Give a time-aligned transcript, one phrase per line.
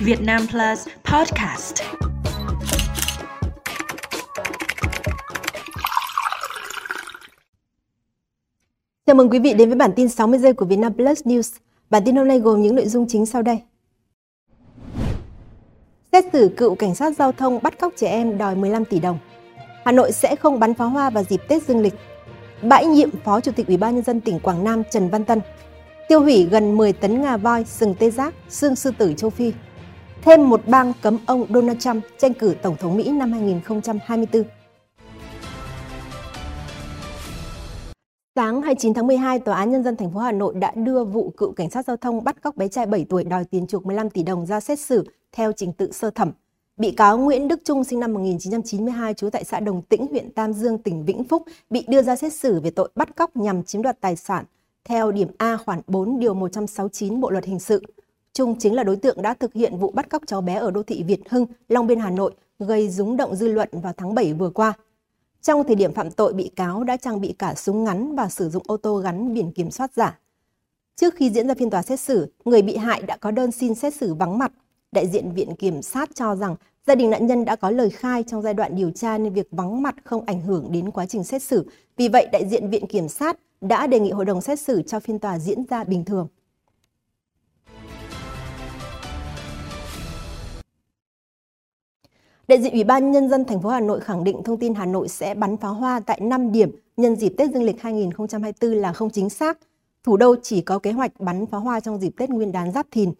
[0.00, 1.74] Việt Nam Plus Podcast.
[9.06, 11.58] Chào mừng quý vị đến với bản tin 60 giây của Việt Nam Plus News.
[11.90, 13.62] Bản tin hôm nay gồm những nội dung chính sau đây.
[16.12, 19.18] Xét xử cựu cảnh sát giao thông bắt cóc trẻ em đòi 15 tỷ đồng.
[19.84, 21.94] Hà Nội sẽ không bắn pháo hoa vào dịp Tết Dương lịch.
[22.62, 25.40] Bãi nhiệm Phó Chủ tịch Ủy ban nhân dân tỉnh Quảng Nam Trần Văn Tân.
[26.08, 29.52] Tiêu hủy gần 10 tấn ngà voi, sừng tê giác, xương sư tử châu Phi.
[30.22, 34.42] Thêm một bang cấm ông Donald Trump tranh cử Tổng thống Mỹ năm 2024.
[38.34, 41.32] Sáng 29 tháng 12, Tòa án Nhân dân thành phố Hà Nội đã đưa vụ
[41.36, 44.10] cựu cảnh sát giao thông bắt cóc bé trai 7 tuổi đòi tiền chuộc 15
[44.10, 46.32] tỷ đồng ra xét xử theo trình tự sơ thẩm.
[46.76, 50.52] Bị cáo Nguyễn Đức Trung sinh năm 1992 trú tại xã Đồng Tĩnh, huyện Tam
[50.52, 53.82] Dương, tỉnh Vĩnh Phúc bị đưa ra xét xử về tội bắt cóc nhằm chiếm
[53.82, 54.44] đoạt tài sản
[54.84, 57.82] theo điểm A khoản 4 điều 169 Bộ luật hình sự.
[58.38, 60.82] Trung chính là đối tượng đã thực hiện vụ bắt cóc cháu bé ở đô
[60.82, 64.32] thị Việt Hưng, Long Biên, Hà Nội, gây rúng động dư luận vào tháng 7
[64.32, 64.72] vừa qua.
[65.42, 68.48] Trong thời điểm phạm tội, bị cáo đã trang bị cả súng ngắn và sử
[68.48, 70.18] dụng ô tô gắn biển kiểm soát giả.
[70.96, 73.74] Trước khi diễn ra phiên tòa xét xử, người bị hại đã có đơn xin
[73.74, 74.52] xét xử vắng mặt.
[74.92, 78.22] Đại diện Viện Kiểm sát cho rằng gia đình nạn nhân đã có lời khai
[78.22, 81.24] trong giai đoạn điều tra nên việc vắng mặt không ảnh hưởng đến quá trình
[81.24, 81.66] xét xử.
[81.96, 85.00] Vì vậy, đại diện Viện Kiểm sát đã đề nghị hội đồng xét xử cho
[85.00, 86.28] phiên tòa diễn ra bình thường.
[92.48, 94.86] Đại diện Ủy ban Nhân dân thành phố Hà Nội khẳng định thông tin Hà
[94.86, 98.92] Nội sẽ bắn pháo hoa tại 5 điểm nhân dịp Tết Dương lịch 2024 là
[98.92, 99.58] không chính xác.
[100.04, 102.86] Thủ đô chỉ có kế hoạch bắn pháo hoa trong dịp Tết Nguyên đán Giáp
[102.90, 103.12] Thìn.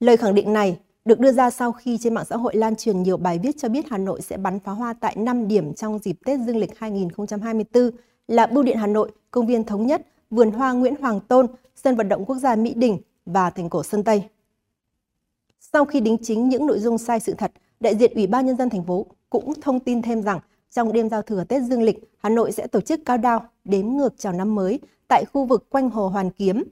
[0.00, 3.02] Lời khẳng định này được đưa ra sau khi trên mạng xã hội lan truyền
[3.02, 5.98] nhiều bài viết cho biết Hà Nội sẽ bắn pháo hoa tại 5 điểm trong
[5.98, 7.90] dịp Tết Dương lịch 2024
[8.28, 11.96] là Bưu điện Hà Nội, Công viên Thống Nhất, Vườn Hoa Nguyễn Hoàng Tôn, Sân
[11.96, 14.22] vận động quốc gia Mỹ Đình và thành cổ Sơn Tây.
[15.60, 18.56] Sau khi đính chính những nội dung sai sự thật, đại diện Ủy ban Nhân
[18.56, 21.98] dân thành phố cũng thông tin thêm rằng trong đêm giao thừa Tết Dương lịch,
[22.18, 25.70] Hà Nội sẽ tổ chức cao đao đếm ngược chào năm mới tại khu vực
[25.70, 26.64] quanh Hồ Hoàn Kiếm.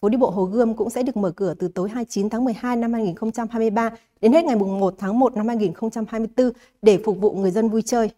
[0.00, 2.76] Phố đi bộ Hồ Gươm cũng sẽ được mở cửa từ tối 29 tháng 12
[2.76, 3.90] năm 2023
[4.20, 6.50] đến hết ngày 1 tháng 1 năm 2024
[6.82, 8.10] để phục vụ người dân vui chơi.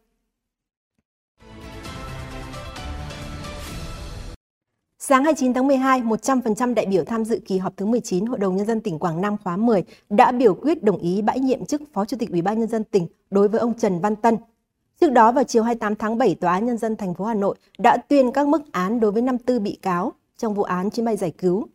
[5.09, 8.57] Sáng 29 tháng 12, 100% đại biểu tham dự kỳ họp thứ 19 Hội đồng
[8.57, 11.83] Nhân dân tỉnh Quảng Nam khóa 10 đã biểu quyết đồng ý bãi nhiệm chức
[11.93, 14.37] Phó Chủ tịch Ủy ban Nhân dân tỉnh đối với ông Trần Văn Tân.
[15.01, 17.57] Trước đó vào chiều 28 tháng 7, Tòa án Nhân dân thành phố Hà Nội
[17.79, 21.17] đã tuyên các mức án đối với 54 bị cáo trong vụ án chuyến bay
[21.17, 21.67] giải cứu.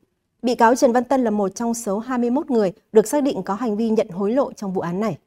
[0.42, 3.54] Bị cáo Trần Văn Tân là một trong số 21 người được xác định có
[3.54, 5.18] hành vi nhận hối lộ trong vụ án này.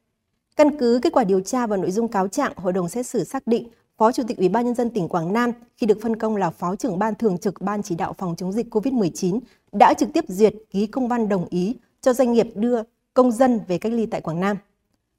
[0.56, 3.24] Căn cứ kết quả điều tra và nội dung cáo trạng, Hội đồng xét xử
[3.24, 3.68] xác định
[3.98, 6.50] Phó Chủ tịch Ủy ban nhân dân tỉnh Quảng Nam khi được phân công là
[6.50, 9.40] Phó trưởng ban thường trực Ban chỉ đạo phòng chống dịch COVID-19
[9.72, 12.82] đã trực tiếp duyệt ký công văn đồng ý cho doanh nghiệp đưa
[13.14, 14.56] công dân về cách ly tại Quảng Nam.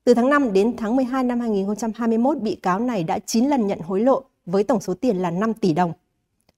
[0.03, 3.79] Từ tháng 5 đến tháng 12 năm 2021, bị cáo này đã 9 lần nhận
[3.79, 5.93] hối lộ với tổng số tiền là 5 tỷ đồng.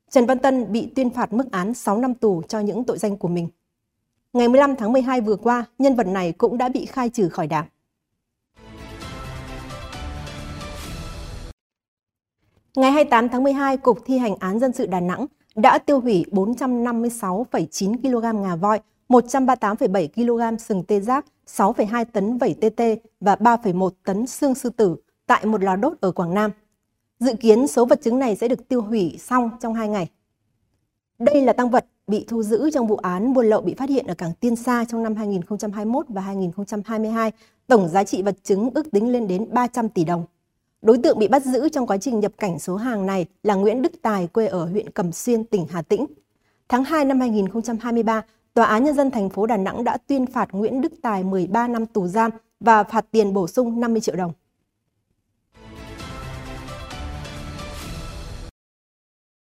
[0.09, 3.17] Trần Văn Tân bị tuyên phạt mức án 6 năm tù cho những tội danh
[3.17, 3.47] của mình.
[4.33, 7.47] Ngày 15 tháng 12 vừa qua, nhân vật này cũng đã bị khai trừ khỏi
[7.47, 7.66] đảng.
[12.77, 16.25] Ngày 28 tháng 12, Cục Thi hành án dân sự Đà Nẵng đã tiêu hủy
[16.31, 18.79] 456,9 kg ngà voi,
[19.09, 24.69] 138,7 kg sừng tê giác, 6,2 tấn vẩy tê tê và 3,1 tấn xương sư
[24.69, 24.95] tử
[25.27, 26.51] tại một lò đốt ở Quảng Nam.
[27.19, 30.09] Dự kiến số vật chứng này sẽ được tiêu hủy xong trong 2 ngày.
[31.19, 34.07] Đây là tăng vật bị thu giữ trong vụ án buôn lậu bị phát hiện
[34.07, 37.31] ở cảng Tiên Sa trong năm 2021 và 2022.
[37.67, 40.25] Tổng giá trị vật chứng ước tính lên đến 300 tỷ đồng.
[40.87, 43.81] Đối tượng bị bắt giữ trong quá trình nhập cảnh số hàng này là Nguyễn
[43.81, 46.05] Đức Tài quê ở huyện Cẩm Xuyên, tỉnh Hà Tĩnh.
[46.69, 48.21] Tháng 2 năm 2023,
[48.53, 51.67] Tòa án Nhân dân thành phố Đà Nẵng đã tuyên phạt Nguyễn Đức Tài 13
[51.67, 54.33] năm tù giam và phạt tiền bổ sung 50 triệu đồng.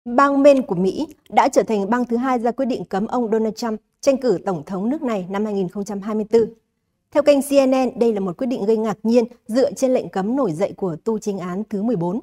[0.05, 3.31] Bang Maine của Mỹ đã trở thành bang thứ hai ra quyết định cấm ông
[3.31, 6.41] Donald Trump tranh cử tổng thống nước này năm 2024.
[7.11, 10.35] Theo kênh CNN, đây là một quyết định gây ngạc nhiên dựa trên lệnh cấm
[10.35, 12.19] nổi dậy của tu chính án thứ 14.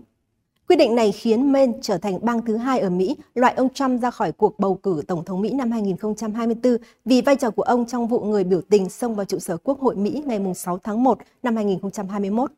[0.69, 4.03] Quyết định này khiến Maine trở thành bang thứ hai ở Mỹ loại ông Trump
[4.03, 7.87] ra khỏi cuộc bầu cử Tổng thống Mỹ năm 2024 vì vai trò của ông
[7.87, 11.03] trong vụ người biểu tình xông vào trụ sở Quốc hội Mỹ ngày 6 tháng
[11.05, 12.53] 1 năm 2021.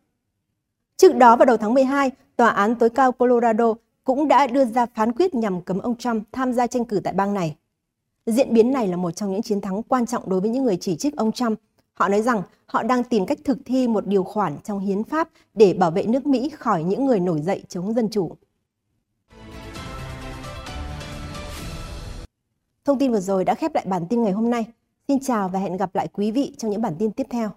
[0.97, 3.75] Trước đó vào đầu tháng 12, Tòa án tối cao Colorado
[4.05, 7.13] cũng đã đưa ra phán quyết nhằm cấm ông Trump tham gia tranh cử tại
[7.13, 7.57] bang này.
[8.27, 10.77] Diễn biến này là một trong những chiến thắng quan trọng đối với những người
[10.77, 11.59] chỉ trích ông Trump
[11.99, 15.29] Họ nói rằng họ đang tìm cách thực thi một điều khoản trong hiến pháp
[15.55, 18.37] để bảo vệ nước Mỹ khỏi những người nổi dậy chống dân chủ.
[22.85, 24.67] Thông tin vừa rồi đã khép lại bản tin ngày hôm nay.
[25.09, 27.51] Xin chào và hẹn gặp lại quý vị trong những bản tin tiếp theo.